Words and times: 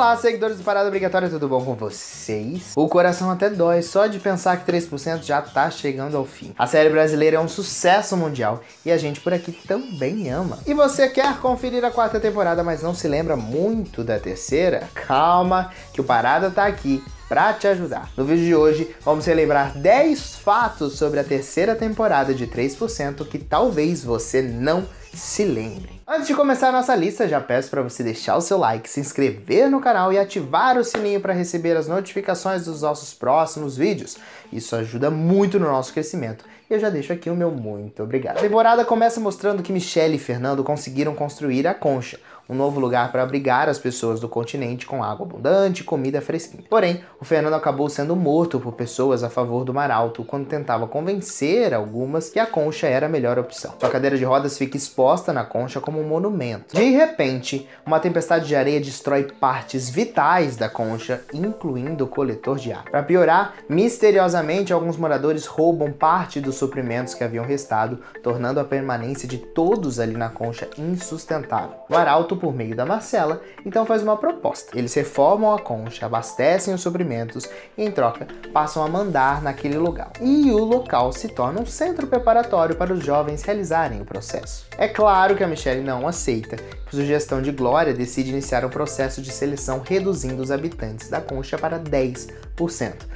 Olá, 0.00 0.16
seguidores 0.16 0.56
do 0.56 0.64
Parada 0.64 0.88
Obrigatória, 0.88 1.28
tudo 1.28 1.46
bom 1.46 1.62
com 1.62 1.74
vocês? 1.74 2.72
O 2.74 2.88
coração 2.88 3.30
até 3.30 3.50
dói 3.50 3.82
só 3.82 4.06
de 4.06 4.18
pensar 4.18 4.56
que 4.56 4.72
3% 4.72 5.22
já 5.22 5.42
tá 5.42 5.70
chegando 5.70 6.16
ao 6.16 6.24
fim. 6.24 6.54
A 6.58 6.66
série 6.66 6.88
brasileira 6.88 7.36
é 7.36 7.38
um 7.38 7.46
sucesso 7.46 8.16
mundial 8.16 8.62
e 8.82 8.90
a 8.90 8.96
gente 8.96 9.20
por 9.20 9.34
aqui 9.34 9.52
também 9.52 10.30
ama. 10.30 10.58
E 10.66 10.72
você 10.72 11.06
quer 11.06 11.36
conferir 11.40 11.84
a 11.84 11.90
quarta 11.90 12.18
temporada, 12.18 12.64
mas 12.64 12.82
não 12.82 12.94
se 12.94 13.06
lembra 13.06 13.36
muito 13.36 14.02
da 14.02 14.18
terceira? 14.18 14.88
Calma, 14.94 15.70
que 15.92 16.00
o 16.00 16.04
Parada 16.04 16.50
tá 16.50 16.64
aqui 16.64 17.04
para 17.30 17.52
te 17.52 17.68
ajudar. 17.68 18.10
No 18.16 18.24
vídeo 18.24 18.44
de 18.44 18.54
hoje, 18.56 18.96
vamos 19.04 19.24
relembrar 19.24 19.78
10 19.78 20.34
fatos 20.38 20.98
sobre 20.98 21.20
a 21.20 21.24
terceira 21.24 21.76
temporada 21.76 22.34
de 22.34 22.44
3% 22.44 23.24
que 23.28 23.38
talvez 23.38 24.02
você 24.02 24.42
não 24.42 24.84
se 25.14 25.44
lembre. 25.44 26.02
Antes 26.08 26.26
de 26.26 26.34
começar 26.34 26.70
a 26.70 26.72
nossa 26.72 26.92
lista, 26.96 27.28
já 27.28 27.40
peço 27.40 27.70
para 27.70 27.82
você 27.82 28.02
deixar 28.02 28.36
o 28.36 28.40
seu 28.40 28.58
like, 28.58 28.90
se 28.90 28.98
inscrever 28.98 29.70
no 29.70 29.80
canal 29.80 30.12
e 30.12 30.18
ativar 30.18 30.76
o 30.76 30.82
sininho 30.82 31.20
para 31.20 31.32
receber 31.32 31.76
as 31.76 31.86
notificações 31.86 32.64
dos 32.64 32.82
nossos 32.82 33.14
próximos 33.14 33.76
vídeos. 33.76 34.16
Isso 34.52 34.74
ajuda 34.74 35.08
muito 35.08 35.56
no 35.60 35.66
nosso 35.66 35.92
crescimento. 35.92 36.44
Eu 36.68 36.80
já 36.80 36.90
deixo 36.90 37.12
aqui 37.12 37.30
o 37.30 37.36
meu 37.36 37.52
muito 37.52 38.02
obrigado. 38.02 38.38
A 38.38 38.42
temporada 38.42 38.84
começa 38.84 39.20
mostrando 39.20 39.62
que 39.62 39.72
Michelle 39.72 40.16
e 40.16 40.18
Fernando 40.18 40.64
conseguiram 40.64 41.14
construir 41.14 41.64
a 41.68 41.74
concha, 41.74 42.18
um 42.50 42.54
novo 42.54 42.80
lugar 42.80 43.12
para 43.12 43.22
abrigar 43.22 43.68
as 43.68 43.78
pessoas 43.78 44.18
do 44.18 44.28
continente 44.28 44.84
com 44.84 45.04
água 45.04 45.24
abundante 45.24 45.82
e 45.82 45.84
comida 45.84 46.20
fresquinha. 46.20 46.64
Porém, 46.68 47.00
o 47.20 47.24
Fernando 47.24 47.54
acabou 47.54 47.88
sendo 47.88 48.16
morto 48.16 48.58
por 48.58 48.72
pessoas 48.72 49.22
a 49.22 49.30
favor 49.30 49.64
do 49.64 49.72
Mar 49.72 49.90
Alto 49.90 50.24
quando 50.24 50.48
tentava 50.48 50.88
convencer 50.88 51.72
algumas 51.72 52.28
que 52.28 52.40
a 52.40 52.46
concha 52.46 52.88
era 52.88 53.06
a 53.06 53.08
melhor 53.08 53.38
opção. 53.38 53.74
Sua 53.78 53.88
cadeira 53.88 54.18
de 54.18 54.24
rodas 54.24 54.58
fica 54.58 54.76
exposta 54.76 55.32
na 55.32 55.44
concha 55.44 55.80
como 55.80 56.00
um 56.00 56.08
monumento. 56.08 56.74
De 56.74 56.90
repente, 56.90 57.68
uma 57.86 58.00
tempestade 58.00 58.48
de 58.48 58.56
areia 58.56 58.80
destrói 58.80 59.24
partes 59.24 59.88
vitais 59.88 60.56
da 60.56 60.68
concha, 60.68 61.22
incluindo 61.32 62.04
o 62.04 62.08
coletor 62.08 62.58
de 62.58 62.72
ar. 62.72 62.84
Para 62.90 63.04
piorar, 63.04 63.54
misteriosamente 63.68 64.72
alguns 64.72 64.96
moradores 64.96 65.46
roubam 65.46 65.92
parte 65.92 66.40
dos 66.40 66.56
suprimentos 66.56 67.14
que 67.14 67.22
haviam 67.22 67.44
restado, 67.44 68.00
tornando 68.24 68.58
a 68.58 68.64
permanência 68.64 69.28
de 69.28 69.38
todos 69.38 70.00
ali 70.00 70.16
na 70.16 70.30
concha 70.30 70.68
insustentável. 70.76 71.76
O 71.88 71.94
Arauto 71.94 72.39
por 72.40 72.54
meio 72.54 72.74
da 72.74 72.86
Marcela, 72.86 73.42
então 73.64 73.86
faz 73.86 74.02
uma 74.02 74.16
proposta. 74.16 74.76
Eles 74.76 74.94
reformam 74.94 75.54
a 75.54 75.60
concha, 75.60 76.06
abastecem 76.06 76.74
os 76.74 76.80
suprimentos 76.80 77.48
e, 77.76 77.84
em 77.84 77.90
troca, 77.90 78.26
passam 78.52 78.82
a 78.82 78.88
mandar 78.88 79.42
naquele 79.42 79.78
lugar. 79.78 80.10
E 80.20 80.50
o 80.50 80.64
local 80.64 81.12
se 81.12 81.28
torna 81.28 81.60
um 81.60 81.66
centro 81.66 82.06
preparatório 82.06 82.74
para 82.74 82.92
os 82.92 83.04
jovens 83.04 83.42
realizarem 83.42 84.00
o 84.00 84.04
processo. 84.04 84.66
É 84.78 84.88
claro 84.88 85.36
que 85.36 85.44
a 85.44 85.48
Michelle 85.48 85.82
não 85.82 86.08
aceita. 86.08 86.56
Por 86.56 86.92
sugestão 86.92 87.42
de 87.42 87.52
Glória, 87.52 87.94
decide 87.94 88.30
iniciar 88.30 88.64
um 88.64 88.70
processo 88.70 89.20
de 89.20 89.30
seleção 89.30 89.82
reduzindo 89.86 90.42
os 90.42 90.50
habitantes 90.50 91.08
da 91.08 91.20
concha 91.20 91.58
para 91.58 91.78
10%, 91.78 92.30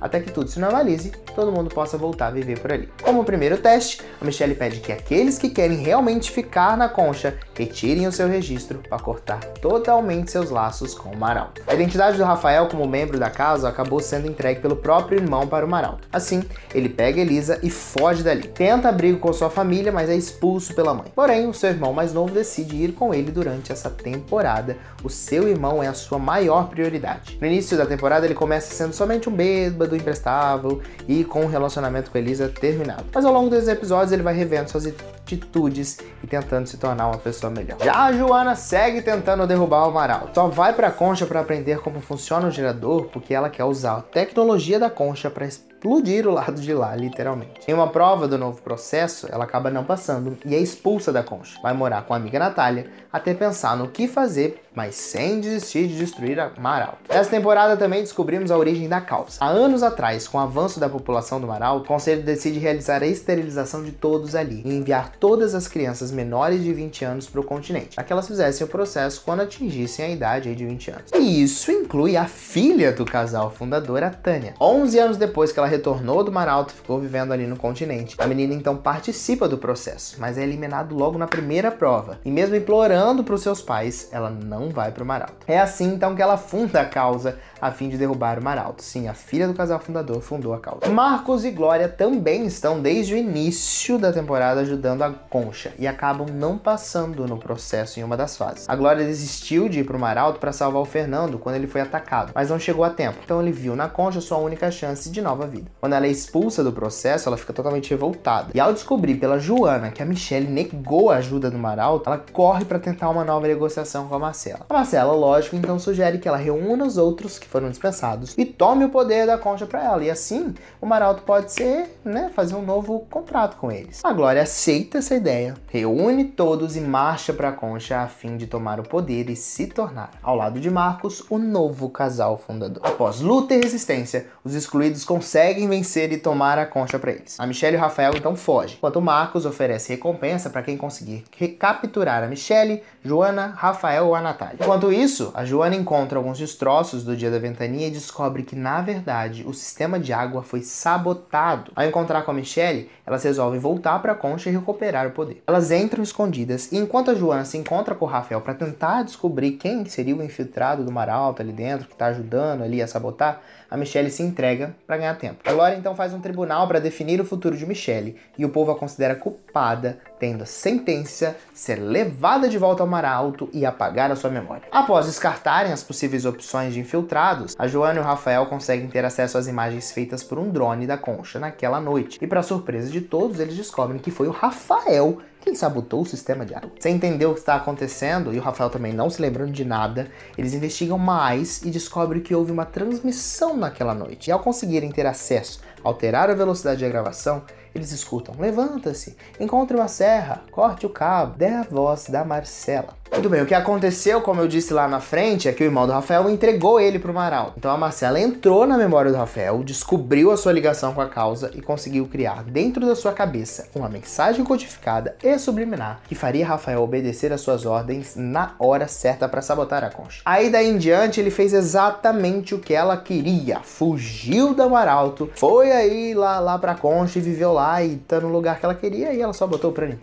até 0.01 0.21
que 0.21 0.31
tudo 0.31 0.49
se 0.49 0.61
normalize 0.61 1.13
todo 1.35 1.53
mundo 1.53 1.69
possa 1.69 1.99
voltar 1.99 2.29
a 2.29 2.31
viver 2.31 2.59
por 2.59 2.73
ali. 2.73 2.89
Como 3.03 3.25
primeiro 3.25 3.59
teste, 3.59 4.01
a 4.21 4.25
Michelle 4.25 4.55
pede 4.55 4.81
que 4.81 4.93
aqueles 4.93 5.37
que 5.37 5.51
querem 5.51 5.79
realmente 5.79 6.31
ficar 6.31 6.77
na 6.77 6.89
concha 6.89 7.37
retirem 7.55 8.07
o 8.07 8.13
seu 8.13 8.29
registro 8.29 8.81
para 8.89 8.99
cortar 8.99 9.41
totalmente 9.61 10.31
seus 10.31 10.51
laços 10.51 10.95
com 10.95 11.11
o 11.11 11.17
Maralto. 11.17 11.63
A 11.67 11.75
identidade 11.75 12.17
do 12.17 12.25
Rafael 12.25 12.69
como 12.69 12.87
membro 12.87 13.19
da 13.19 13.31
casa 13.31 13.69
acabou 13.69 14.01
sendo 14.01 14.29
entregue 14.29 14.61
pelo 14.61 14.77
próprio 14.77 15.21
irmão 15.21 15.47
para 15.47 15.67
o 15.67 15.69
Maralto. 15.69 16.09
Assim, 16.13 16.45
ele 16.75 16.89
pega 16.89 17.21
Elisa 17.21 17.59
e 17.63 17.71
foge 17.71 18.23
dali. 18.23 18.47
Tenta 18.49 18.89
abrigo 18.89 19.19
com 19.19 19.33
sua 19.33 19.51
família, 19.51 19.91
mas 19.91 20.09
é 20.09 20.15
expulso 20.15 20.75
pela 20.75 20.95
mãe. 20.95 21.07
Porém, 21.15 21.49
o 21.49 21.55
seu 21.55 21.71
irmão 21.71 21.93
mais 21.93 22.13
novo 22.13 22.33
decide 22.33 22.77
ir 22.77 22.93
com 22.93 23.13
ele 23.13 23.31
durante 23.31 23.73
essa 23.73 23.91
temporada. 23.91 24.77
O 25.03 25.11
seu 25.11 25.49
irmão 25.49 25.83
é 25.83 25.89
a 25.89 25.95
sua 25.95 26.19
maior 26.19 26.69
prioridade. 26.69 27.39
No 27.41 27.47
início 27.47 27.77
da 27.77 27.87
temporada, 27.87 28.27
ele 28.27 28.35
começa 28.35 28.73
sendo 28.73 28.93
somente 28.93 29.29
um 29.29 29.34
bêbado 29.35 29.97
imprestável 29.97 30.81
e 31.09 31.25
com 31.25 31.43
um 31.43 31.47
relacionamento 31.47 32.11
com 32.11 32.19
Elisa 32.19 32.49
terminado. 32.49 33.05
Mas 33.13 33.25
ao 33.25 33.33
longo 33.33 33.51
dos 33.51 33.69
episódios, 33.69 34.13
ele 34.13 34.23
vai 34.23 34.35
revendo 34.35 34.71
suas 34.71 34.87
atitudes 34.87 35.99
e 36.23 36.27
tentando 36.27 36.67
se 36.67 36.77
tornar 36.77 37.09
uma 37.09 37.19
pessoa 37.19 37.51
melhor. 37.51 37.79
Já 37.83 38.05
a 38.05 38.13
Joana 38.13 38.55
segue 38.55 39.03
tentando 39.03 39.47
derrubar 39.47 39.87
o 39.87 39.91
Amaral. 39.91 40.31
Só 40.35 40.49
vai 40.49 40.73
para 40.73 40.89
a 40.89 40.93
concha 40.93 41.27
para 41.27 41.41
aprender 41.41 41.81
como 41.81 42.01
funciona 42.01 42.49
o 42.49 42.51
gerador, 42.51 43.09
porque 43.13 43.35
ela 43.35 43.49
quer 43.49 43.65
usar 43.65 43.97
a 43.97 44.03
tecnologia 44.03 44.79
da 44.79 44.91
concha 44.91 45.31
para 45.31 45.47
explodir 45.47 46.27
o 46.27 46.33
lado 46.33 46.61
de 46.61 46.73
lá, 46.73 46.95
literalmente. 46.97 47.61
Em 47.69 47.75
uma 47.75 47.89
prova 47.89 48.27
do 48.27 48.39
novo 48.39 48.63
processo, 48.63 49.27
ela 49.31 49.45
acaba 49.45 49.71
não 49.71 49.85
passando 49.85 50.37
e 50.45 50.55
é 50.55 50.59
expulsa 50.59 51.13
da 51.13 51.23
concha. 51.23 51.59
Vai 51.63 51.75
morar 51.75 52.03
com 52.03 52.15
a 52.15 52.17
amiga 52.17 52.39
Natália 52.39 52.87
até 53.13 53.35
pensar 53.35 53.77
no 53.77 53.89
que 53.89 54.09
fazer, 54.09 54.64
mas 54.75 54.95
sem 54.95 55.41
desistir 55.41 55.87
de 55.87 55.97
destruir 55.97 56.39
a 56.41 56.51
Maralto. 56.59 56.99
Nessa 57.09 57.31
temporada 57.31 57.77
também 57.77 58.01
descobrimos 58.01 58.51
a 58.51 58.59
origem 58.59 58.89
da 58.89 59.01
causa. 59.01 59.39
Há 59.41 59.49
anos 59.49 59.83
atrás, 59.83 60.27
com 60.27 60.39
o 60.39 60.41
avanço 60.41 60.81
da 60.81 60.89
população 60.89 61.41
do 61.41 61.47
Maralto, 61.47 61.85
o 61.85 61.89
conselho 61.89 62.23
decide 62.23 62.59
realizar 62.59 63.03
a 63.03 63.07
esterilização 63.07 63.83
de 63.83 63.93
todos 63.93 64.35
ali 64.35 64.63
e 64.65 64.75
enviar 64.75 65.13
todas 65.19 65.55
as 65.55 65.69
crianças 65.69 66.11
menores 66.11 66.63
de 66.63 66.73
20 66.73 67.05
anos 67.05 67.27
para 67.27 67.41
o 67.41 67.45
continente, 67.45 67.95
para 67.95 68.05
que 68.05 68.13
elas 68.13 68.27
fizessem 68.27 68.67
o 68.67 68.71
processo 68.71 69.23
quando 69.25 69.41
atingissem 69.41 70.05
a 70.05 70.09
idade 70.09 70.55
de 70.55 70.67
20 70.67 70.91
anos. 70.91 71.11
E 71.15 71.43
isso 71.43 71.71
inclui 71.71 72.17
a 72.17 72.27
filha 72.27 72.93
do 72.93 73.05
casal 73.05 73.51
fundador, 73.51 74.03
a 74.03 74.11
Tânia. 74.11 74.55
11 74.61 74.99
anos 74.99 75.17
depois 75.17 75.53
que 75.53 75.59
ela 75.59 75.69
retornou 75.69 76.25
do 76.25 76.33
Mar 76.33 76.49
Alto, 76.49 76.73
ficou 76.73 76.99
vivendo 76.99 77.33
ali 77.33 77.47
no 77.47 77.57
continente. 77.57 78.17
A 78.19 78.27
menina 78.27 78.55
então 78.55 78.77
participa 78.77 79.49
do 79.49 79.59
processo, 79.59 80.17
mas 80.19 80.39
é 80.39 80.43
eliminado 80.43 80.95
logo 80.95 81.19
na 81.19 81.27
primeira 81.27 81.71
prova. 81.71 82.19
E 82.25 82.31
mesmo 82.31 82.57
implorando 82.57 83.23
para 83.23 83.35
os 83.35 83.43
seus 83.43 83.63
pais, 83.63 84.09
ela 84.13 84.31
não 84.31 84.64
vai 84.69 84.91
para 84.91 85.03
o 85.03 85.07
Mar 85.07 85.23
Alto. 85.23 85.35
É 85.47 85.59
assim 85.59 85.95
então 85.95 86.15
que 86.15 86.23
ela 86.23 86.37
funda 86.37 86.81
a 86.81 86.85
causa 86.85 87.39
a 87.61 87.71
fim 87.71 87.89
de 87.89 87.97
derrubar 87.97 88.39
o 88.39 88.43
Mar 88.43 88.59
Alto. 88.59 88.83
Sim, 88.83 89.09
a 89.09 89.15
filha 89.15 89.49
do 89.49 89.55
casal 89.55 89.81
fundador 89.81 90.21
fundou 90.21 90.53
a 90.53 90.61
causa. 90.61 90.89
Marcos 90.91 91.45
e 91.45 91.51
Glória 91.51 91.89
também 91.89 92.45
estão 92.47 92.81
desde 92.81 93.15
o 93.15 93.17
início 93.17 93.99
da 93.99 94.13
temporada 94.13 94.61
ajudando 94.61 95.03
a 95.03 95.11
Concha 95.11 95.73
e 95.79 95.87
acabam 95.87 96.27
não 96.31 96.59
passando 96.59 97.27
no 97.27 97.39
processo 97.39 97.99
em 97.99 98.03
uma 98.03 98.17
das 98.17 98.37
fases. 98.37 98.69
A 98.69 98.77
Glória 98.77 99.05
desistiu 99.05 99.69
de 99.69 99.81
ir 99.81 99.85
para 99.85 99.97
o 99.97 100.01
Mar 100.01 100.19
Alto 100.19 100.39
para 100.39 100.53
salvar 100.53 100.83
o 100.83 100.85
Fernando 100.85 101.39
quando 101.39 101.57
ele 101.57 101.67
foi 101.67 101.81
atacado, 101.81 102.33
mas 102.35 102.51
não 102.51 102.59
chegou 102.59 102.85
a 102.85 102.91
tempo. 102.91 103.19
Então 103.25 103.41
ele 103.41 103.53
viu 103.53 103.75
na 103.75 103.89
Concha 103.89 104.21
sua 104.21 104.39
única 104.39 104.71
chance 104.71 105.09
de 105.11 105.23
nova 105.23 105.47
vida. 105.47 105.71
Quando 105.81 105.95
ela 105.95 106.07
é 106.07 106.11
expulsa 106.11 106.63
do 106.63 106.73
processo, 106.73 107.29
ela 107.29 107.37
fica 107.37 107.53
totalmente 107.53 107.91
revoltada. 107.91 108.51
E 108.55 108.61
ao 108.61 108.73
descobrir 108.73 109.17
pela 109.17 109.39
Joana 109.39 109.91
que 109.91 110.03
a 110.03 110.07
Michelle 110.07 110.49
negou 110.49 111.11
a 111.11 111.17
ajuda 111.17 111.51
do 111.51 111.59
Maralto, 111.59 112.09
ela 112.09 112.23
corre 112.33 112.65
para 112.65 112.79
tentar 112.79 113.09
uma 113.09 113.25
nova 113.25 113.47
negociação 113.47 114.07
com 114.09 114.15
a 114.15 114.19
Marcela. 114.19 114.54
A 114.69 114.75
Marcela, 114.75 115.13
lógico, 115.13 115.57
então 115.57 115.79
sugere 115.79 116.19
que 116.19 116.29
ela 116.29 116.37
reúna 116.37 116.85
os 116.85 116.97
outros 116.97 117.39
que 117.39 117.47
foram 117.47 117.69
dispensados 117.71 118.35
e 118.37 118.45
tome 118.45 118.85
o 118.85 118.89
poder 118.89 119.27
da 119.27 119.39
concha 119.39 119.67
para 119.67 119.83
ela. 119.83 120.05
E 120.05 120.11
assim, 120.11 120.55
o 120.81 120.87
Maralto 120.87 121.23
pode 121.23 121.53
ser, 121.53 121.99
né, 122.05 122.31
fazer 122.35 122.55
um 122.55 122.63
novo 122.63 123.01
contrato 123.11 123.57
com 123.57 123.71
eles. 123.71 124.05
A 124.05 124.13
Glória 124.13 124.43
aceita 124.43 124.99
essa 124.99 125.15
ideia, 125.15 125.55
reúne 125.69 126.25
todos 126.25 126.77
e 126.77 126.81
marcha 126.81 127.33
para 127.33 127.51
a 127.51 127.53
concha 127.53 128.01
a 128.01 128.09
fim 128.09 128.37
de 128.37 128.47
tomar 128.47 128.81
o 128.81 128.83
poder 128.83 129.31
e 129.31 129.37
se 129.37 129.67
tornar, 129.67 130.11
ao 130.23 130.37
lado 130.37 130.61
de 130.61 130.71
Marcos, 130.71 131.25
o 131.29 131.39
novo 131.39 131.89
casal 131.89 132.37
fundador. 132.37 132.83
Após 132.85 133.21
luta 133.21 133.55
e 133.55 133.61
resistência, 133.61 134.27
os 134.45 134.55
excluídos 134.55 135.05
conseguem 135.05 135.25
conseguem 135.25 135.69
vencer 135.69 136.13
e 136.13 136.19
tomar 136.19 136.59
a 136.59 136.67
concha 136.67 136.99
para 136.99 137.13
eles. 137.13 137.41
A 137.41 137.47
Michelle 137.47 137.77
e 137.77 137.79
o 137.79 137.81
Rafael 137.81 138.13
então 138.15 138.37
fogem, 138.37 138.77
enquanto 138.77 139.01
Marcos 139.01 139.47
oferece 139.47 139.93
recompensa 139.93 140.51
para 140.51 140.63
quem 140.63 140.77
conseguir 140.77 141.25
recapturar 141.37 142.23
a 142.23 142.27
Michelle, 142.27 142.83
Joana, 143.03 143.55
Rafael 143.57 144.07
ou 144.07 144.15
a 144.15 144.21
Natália. 144.21 144.44
Enquanto 144.53 144.93
isso, 144.93 145.31
a 145.35 145.45
Joana 145.45 145.75
encontra 145.75 146.19
alguns 146.19 146.39
destroços 146.39 147.05
do 147.05 147.17
dia 147.17 147.31
da 147.31 147.39
ventania 147.39 147.89
e 147.89 147.91
descobre 147.91 148.43
que, 148.43 148.55
na 148.55 148.83
verdade, 148.83 149.45
o 149.47 149.55
sistema 149.55 149.99
de 149.99 150.13
água 150.13 150.43
foi 150.43 150.63
sabotado. 150.63 151.73
Ao 151.75 151.85
encontrar 151.85 152.23
com 152.23 152.31
a 152.31 152.35
Michelle, 152.35 152.91
elas 153.07 153.23
resolvem 153.25 153.61
voltar 153.61 154.01
para 154.01 154.13
a 154.13 154.17
concha 154.17 154.49
e 154.49 154.53
recuperar 154.53 155.07
o 155.07 155.13
poder. 155.13 155.43
Elas 155.47 155.71
entram 155.71 156.03
escondidas 156.03 156.71
e 156.73 156.77
enquanto 156.77 157.11
a 157.11 157.15
Joana 157.15 157.45
se 157.45 157.57
encontra 157.57 157.95
com 157.95 158.05
o 158.05 158.09
Rafael 158.09 158.41
para 158.41 158.55
tentar 158.55 159.03
descobrir 159.03 159.53
quem 159.53 159.85
seria 159.85 160.17
o 160.17 160.23
infiltrado 160.23 160.85
do 160.85 160.93
Mar 160.93 161.09
Alto 161.09 161.43
ali 161.43 161.53
dentro, 161.53 161.87
que 161.87 161.93
está 161.93 162.07
ajudando 162.07 162.63
ali 162.63 162.83
a 162.83 162.87
sabotar, 162.87 163.43
a 163.71 163.77
Michelle 163.77 164.11
se 164.11 164.23
entrega 164.23 164.75
para 164.87 164.97
ganhar 164.97 165.15
tempo. 165.17 165.41
A 165.45 165.53
Glória 165.53 165.77
então 165.77 165.95
faz 165.97 166.15
um 166.15 166.21
tribunal 166.21 166.69
para 166.69 166.79
definir 166.79 167.21
o 167.21 167.25
futuro 167.25 167.57
de 167.57 167.67
Michelle 167.67 168.17
e 168.39 168.45
o 168.45 168.49
povo 168.49 168.71
a 168.71 168.77
considera 168.77 169.15
culpada, 169.15 169.99
tendo 170.25 170.45
a 170.45 170.47
sentença 170.47 171.37
ser 171.53 171.75
levada 171.75 172.49
de 172.49 172.57
volta 172.57 172.83
ao 172.83 172.89
Mar 172.89 173.05
Alto 173.05 173.51
e 173.53 173.67
apagar 173.67 174.11
a 174.11 174.17
sua 174.17 174.31
memória. 174.31 174.63
Após 174.73 175.05
descartarem 175.05 175.71
as 175.71 175.83
possíveis 175.83 176.25
opções 176.25 176.73
de 176.73 176.81
infiltrados, 176.81 177.55
a 177.59 177.67
Joana 177.67 177.99
e 177.99 178.03
o 178.03 178.07
Rafael 178.07 178.47
conseguem 178.47 178.89
ter 178.89 179.05
acesso 179.05 179.37
às 179.37 179.47
imagens 179.47 179.93
feitas 179.93 180.25
por 180.25 180.39
um 180.39 180.49
drone 180.49 180.87
da 180.87 180.97
concha 180.97 181.39
naquela 181.39 181.79
noite. 181.79 182.19
E 182.23 182.27
para 182.27 182.43
surpresa 182.43 182.91
de 182.91 183.03
todos, 183.03 183.39
eles 183.39 183.55
descobrem 183.55 184.01
que 184.01 184.11
foi 184.11 184.27
o 184.27 184.31
Rafael 184.31 185.19
quem 185.43 185.55
sabotou 185.55 186.01
o 186.01 186.07
sistema 186.07 186.47
de 186.47 186.55
água. 186.55 186.71
Sem 186.81 186.95
entender 186.95 187.27
o 187.27 187.35
que 187.35 187.41
está 187.41 187.57
acontecendo, 187.57 188.33
e 188.33 188.39
o 188.39 188.43
Rafael 188.43 188.71
também 188.71 188.95
não 188.95 189.11
se 189.11 189.21
lembrando 189.21 189.53
de 189.53 189.63
nada, 189.63 190.09
eles 190.39 190.55
investigam 190.55 190.97
mais 190.97 191.61
e 191.63 191.71
descobrem 191.71 192.23
que 192.23 192.35
houve 192.35 192.51
uma 192.51 192.65
transmissão 192.65 193.55
naquela 193.55 193.93
noite. 193.93 194.29
E 194.29 194.33
ao 194.33 194.41
conseguirem 194.41 194.91
ter 194.91 195.05
acesso, 195.05 195.61
alterar 195.83 196.31
a 196.31 196.35
velocidade 196.35 196.83
da 196.83 196.89
gravação, 196.89 197.43
eles 197.75 197.91
escutam: 197.93 198.35
levanta-se, 198.39 199.17
encontre 199.39 199.77
uma 199.77 199.89
serra, 199.89 200.45
corte 200.51 200.87
o 200.87 200.91
cabo, 200.91 201.37
dê 201.37 201.49
a 201.49 201.63
voz 201.63 202.07
da 202.09 202.25
Marcela. 202.25 202.97
Muito 203.13 203.29
bem, 203.29 203.43
o 203.43 203.47
que 203.47 203.55
aconteceu, 203.55 204.21
como 204.21 204.41
eu 204.41 204.49
disse 204.49 204.75
lá 204.75 204.89
na 204.89 204.99
frente, 205.01 205.49
é 205.49 205.53
que 205.53 205.63
o 205.63 205.65
irmão 205.65 205.87
do 205.87 205.93
Rafael 205.93 206.29
entregou 206.29 206.81
ele 206.81 206.99
pro 206.99 207.15
Maralto. 207.15 207.55
Então 207.57 207.71
a 207.71 207.79
Marcela 207.79 208.19
entrou 208.19 208.67
na 208.67 208.77
memória 208.77 209.11
do 209.11 209.17
Rafael, 209.17 209.63
descobriu 209.63 210.33
a 210.33 210.37
sua 210.37 210.53
ligação 210.53 210.93
com 210.93 211.01
a 211.01 211.09
causa 211.09 211.51
e 211.55 211.63
conseguiu 211.63 212.07
criar 212.07 212.43
dentro 212.43 212.85
da 212.85 212.97
sua 212.97 213.13
cabeça 213.13 213.69
uma 213.75 213.89
mensagem 213.89 214.45
codificada 214.45 215.17
e 215.23 215.39
subliminar 215.39 216.01
que 216.09 216.15
faria 216.15 216.47
Rafael 216.47 216.83
obedecer 216.83 217.33
às 217.33 217.41
suas 217.41 217.65
ordens 217.65 218.15
na 218.17 218.57
hora 218.59 218.89
certa 218.89 219.29
para 219.29 219.41
sabotar 219.41 219.85
a 219.85 219.91
concha. 219.91 220.21
Aí 220.25 220.51
daí 220.51 220.69
em 220.69 220.77
diante 220.77 221.21
ele 221.21 221.31
fez 221.31 221.53
exatamente 221.53 222.55
o 222.55 222.59
que 222.59 222.75
ela 222.75 222.97
queria, 222.97 223.61
fugiu 223.61 224.55
do 224.55 224.69
Maralto, 224.69 225.31
foi 225.37 225.71
aí 225.71 226.15
lá, 226.15 226.41
lá 226.41 226.59
pra 226.59 226.75
concha 226.75 227.19
e 227.19 227.23
viveu 227.23 227.53
lá 227.53 227.83
e 227.83 227.97
tá 227.97 228.21
no 228.21 228.29
lugar 228.29 228.59
que 228.59 228.65
ela 228.65 228.75
queria 228.75 229.13
e 229.13 229.21
ela 229.21 229.33
só 229.33 229.47
botou 229.47 229.71
o 229.71 229.75
prano 229.75 229.93
em 229.93 229.97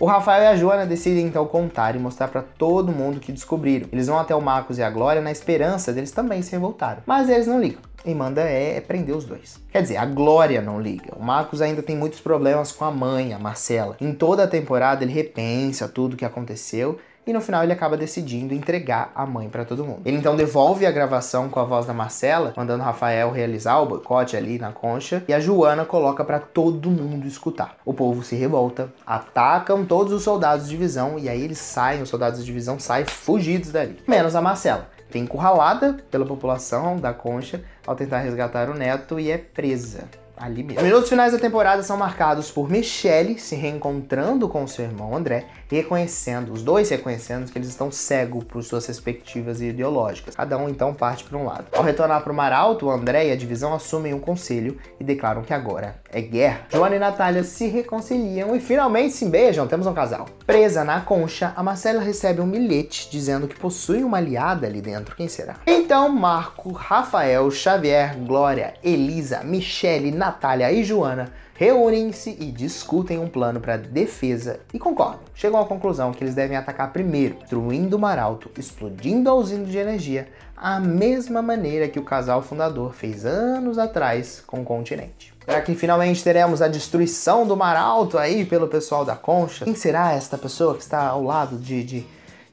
o 0.00 0.06
Rafael 0.06 0.42
e 0.42 0.46
a 0.48 0.56
Joana 0.56 0.84
decidem 0.84 1.26
então 1.26 1.46
contar 1.46 1.94
e 1.94 2.00
mostrar 2.00 2.26
para 2.26 2.42
todo 2.42 2.90
mundo 2.90 3.20
que 3.20 3.30
descobriram. 3.30 3.88
Eles 3.92 4.08
vão 4.08 4.18
até 4.18 4.34
o 4.34 4.40
Marcos 4.40 4.76
e 4.78 4.82
a 4.82 4.90
Glória 4.90 5.22
na 5.22 5.30
esperança 5.30 5.92
deles 5.92 6.10
também 6.10 6.42
se 6.42 6.50
revoltarem. 6.50 7.02
Mas 7.06 7.28
eles 7.28 7.46
não 7.46 7.60
ligam. 7.60 7.80
E 8.04 8.12
manda 8.12 8.42
é, 8.42 8.76
é 8.76 8.80
prender 8.80 9.16
os 9.16 9.24
dois. 9.24 9.60
Quer 9.70 9.82
dizer, 9.82 9.96
a 9.96 10.04
Glória 10.04 10.60
não 10.60 10.80
liga. 10.80 11.14
O 11.16 11.22
Marcos 11.22 11.62
ainda 11.62 11.80
tem 11.80 11.96
muitos 11.96 12.20
problemas 12.20 12.72
com 12.72 12.84
a 12.84 12.90
mãe, 12.90 13.32
a 13.32 13.38
Marcela. 13.38 13.96
Em 14.00 14.12
toda 14.12 14.42
a 14.42 14.48
temporada 14.48 15.04
ele 15.04 15.12
repensa 15.12 15.88
tudo 15.88 16.14
o 16.14 16.16
que 16.16 16.24
aconteceu 16.24 16.98
e 17.26 17.32
no 17.32 17.40
final 17.40 17.62
ele 17.62 17.72
acaba 17.72 17.96
decidindo 17.96 18.54
entregar 18.54 19.12
a 19.14 19.26
mãe 19.26 19.48
para 19.48 19.64
todo 19.64 19.84
mundo. 19.84 20.02
Ele 20.04 20.16
então 20.16 20.36
devolve 20.36 20.86
a 20.86 20.90
gravação 20.90 21.48
com 21.48 21.60
a 21.60 21.64
voz 21.64 21.86
da 21.86 21.94
Marcela, 21.94 22.52
mandando 22.56 22.82
Rafael 22.82 23.30
realizar 23.30 23.78
o 23.80 23.86
boicote 23.86 24.36
ali 24.36 24.58
na 24.58 24.72
concha, 24.72 25.22
e 25.26 25.34
a 25.34 25.40
Joana 25.40 25.84
coloca 25.84 26.24
para 26.24 26.38
todo 26.38 26.90
mundo 26.90 27.26
escutar. 27.26 27.76
O 27.84 27.94
povo 27.94 28.22
se 28.22 28.34
revolta, 28.36 28.92
atacam 29.06 29.84
todos 29.84 30.12
os 30.12 30.22
soldados 30.22 30.66
de 30.66 30.70
divisão 30.70 31.18
e 31.18 31.28
aí 31.28 31.42
eles 31.42 31.58
saem, 31.58 32.02
os 32.02 32.08
soldados 32.08 32.40
de 32.40 32.46
divisão 32.46 32.78
saem 32.78 33.04
fugidos 33.04 33.70
dali, 33.70 33.98
menos 34.06 34.36
a 34.36 34.40
Marcela. 34.40 34.88
Tem 35.10 35.22
encurralada 35.22 35.96
pela 36.10 36.26
população 36.26 36.96
da 36.96 37.12
concha 37.12 37.62
ao 37.86 37.94
tentar 37.94 38.18
resgatar 38.18 38.68
o 38.68 38.74
neto 38.74 39.20
e 39.20 39.30
é 39.30 39.38
presa 39.38 40.08
ali 40.36 40.62
mesmo. 40.62 40.80
Os 40.80 40.84
minutos 40.84 41.08
finais 41.08 41.32
da 41.32 41.38
temporada 41.38 41.82
são 41.82 41.96
marcados 41.96 42.50
por 42.50 42.68
Michelle 42.68 43.38
se 43.38 43.54
reencontrando 43.54 44.48
com 44.48 44.66
seu 44.66 44.84
irmão 44.84 45.14
André, 45.14 45.46
reconhecendo, 45.68 46.52
os 46.52 46.62
dois 46.62 46.88
reconhecendo 46.90 47.50
que 47.50 47.58
eles 47.58 47.68
estão 47.68 47.90
cegos 47.90 48.44
por 48.44 48.62
suas 48.62 48.86
respectivas 48.86 49.60
ideológicas. 49.60 50.34
Cada 50.34 50.56
um 50.56 50.68
então 50.68 50.94
parte 50.94 51.24
para 51.24 51.38
um 51.38 51.46
lado. 51.46 51.66
Ao 51.72 51.82
retornar 51.82 52.22
para 52.22 52.32
o 52.32 52.34
Mar 52.34 52.52
Alto, 52.52 52.90
André 52.90 53.28
e 53.28 53.32
a 53.32 53.36
divisão 53.36 53.74
assumem 53.74 54.14
um 54.14 54.20
conselho 54.20 54.78
e 54.98 55.04
declaram 55.04 55.42
que 55.42 55.52
agora 55.52 55.96
é 56.10 56.20
guerra. 56.20 56.66
Joana 56.70 56.96
e 56.96 56.98
Natália 56.98 57.42
se 57.44 57.66
reconciliam 57.66 58.54
e 58.54 58.60
finalmente 58.60 59.14
se 59.14 59.26
beijam, 59.26 59.66
temos 59.66 59.86
um 59.86 59.94
casal. 59.94 60.26
Presa 60.46 60.84
na 60.84 61.00
concha, 61.00 61.52
a 61.56 61.62
Marcela 61.62 62.02
recebe 62.02 62.40
um 62.40 62.48
bilhete 62.48 63.08
dizendo 63.10 63.48
que 63.48 63.58
possui 63.58 64.04
uma 64.04 64.18
aliada 64.18 64.66
ali 64.66 64.80
dentro. 64.80 65.16
Quem 65.16 65.28
será? 65.28 65.56
Então 65.66 66.08
Marco, 66.08 66.72
Rafael, 66.72 67.50
Xavier, 67.50 68.16
Glória, 68.18 68.74
Elisa, 68.82 69.42
Michelle, 69.42 70.10
Natália 70.24 70.72
e 70.72 70.82
Joana 70.82 71.30
reúnem-se 71.54 72.30
e 72.40 72.50
discutem 72.50 73.18
um 73.18 73.28
plano 73.28 73.60
para 73.60 73.76
defesa 73.76 74.58
e 74.72 74.78
concordam. 74.78 75.20
Chegam 75.34 75.60
à 75.60 75.66
conclusão 75.66 76.12
que 76.12 76.24
eles 76.24 76.34
devem 76.34 76.56
atacar 76.56 76.92
primeiro, 76.94 77.36
destruindo 77.40 77.96
o 77.96 78.00
Mar 78.00 78.18
Alto, 78.18 78.50
explodindo 78.58 79.28
a 79.28 79.34
usina 79.34 79.66
de 79.66 79.76
energia, 79.76 80.28
a 80.56 80.80
mesma 80.80 81.42
maneira 81.42 81.88
que 81.88 81.98
o 81.98 82.04
casal 82.04 82.40
fundador 82.40 82.94
fez 82.94 83.26
anos 83.26 83.78
atrás 83.78 84.42
com 84.46 84.62
o 84.62 84.64
continente. 84.64 85.34
Será 85.44 85.60
que 85.60 85.74
finalmente 85.74 86.24
teremos 86.24 86.62
a 86.62 86.68
destruição 86.68 87.46
do 87.46 87.54
Mar 87.54 87.76
Alto 87.76 88.16
aí 88.16 88.46
pelo 88.46 88.66
pessoal 88.66 89.04
da 89.04 89.14
Concha? 89.14 89.66
Quem 89.66 89.74
será 89.74 90.12
esta 90.12 90.38
pessoa 90.38 90.74
que 90.74 90.82
está 90.82 91.06
ao 91.06 91.22
lado 91.22 91.58
de, 91.58 91.84
de, 91.84 92.06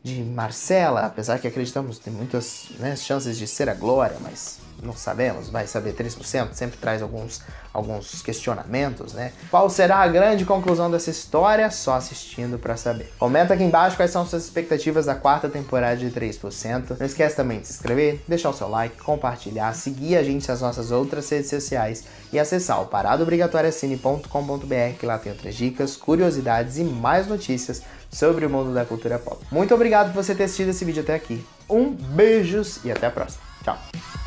de 0.03 0.21
Marcela? 0.23 1.05
Apesar 1.05 1.39
que 1.39 1.47
acreditamos 1.47 1.99
que 1.99 2.03
tem 2.03 2.13
muitas 2.13 2.67
né, 2.79 2.97
chances 2.97 3.37
de 3.37 3.47
ser 3.47 3.69
a 3.69 3.73
Glória, 3.73 4.17
mas 4.21 4.59
não 4.81 4.93
sabemos, 4.93 5.49
vai 5.49 5.67
saber 5.67 5.93
3%, 5.93 6.53
sempre 6.53 6.77
traz 6.77 7.01
alguns, 7.01 7.41
alguns 7.73 8.21
questionamentos, 8.21 9.13
né? 9.13 9.33
Qual 9.49 9.69
será 9.69 9.97
a 9.97 10.07
grande 10.07 10.45
conclusão 10.45 10.89
dessa 10.89 11.09
história? 11.09 11.69
Só 11.69 11.95
assistindo 11.95 12.57
para 12.57 12.77
saber. 12.77 13.11
Comenta 13.19 13.53
aqui 13.53 13.63
embaixo 13.63 13.95
quais 13.95 14.11
são 14.11 14.25
suas 14.25 14.43
expectativas 14.43 15.05
da 15.05 15.15
quarta 15.15 15.49
temporada 15.49 15.97
de 15.97 16.09
3%. 16.09 16.97
Não 16.99 17.05
esquece 17.05 17.35
também 17.35 17.59
de 17.59 17.67
se 17.67 17.73
inscrever, 17.73 18.21
deixar 18.27 18.49
o 18.49 18.53
seu 18.53 18.67
like, 18.67 18.97
compartilhar, 18.97 19.73
seguir 19.73 20.17
a 20.17 20.23
gente 20.23 20.47
nas 20.47 20.61
nossas 20.61 20.91
outras 20.91 21.29
redes 21.29 21.49
sociais 21.49 22.03
e 22.33 22.39
acessar 22.39 22.81
o 22.81 22.87
paradobrigatoriacine.com.br 22.87 24.97
que 24.99 25.05
lá 25.05 25.17
tem 25.17 25.31
outras 25.31 25.55
dicas, 25.55 25.95
curiosidades 25.95 26.77
e 26.77 26.83
mais 26.83 27.27
notícias 27.27 27.81
sobre 28.09 28.45
o 28.45 28.49
mundo 28.49 28.73
da 28.73 28.85
cultura 28.85 29.17
pop. 29.17 29.43
Muito 29.51 29.73
obrigado 29.73 30.13
por 30.13 30.23
você 30.23 30.35
ter 30.35 30.43
assistido 30.43 30.69
esse 30.69 30.83
vídeo 30.83 31.01
até 31.01 31.15
aqui. 31.15 31.45
Um 31.69 31.91
beijos 31.91 32.79
e 32.83 32.91
até 32.91 33.07
a 33.07 33.11
próxima. 33.11 33.41
Tchau! 33.63 34.20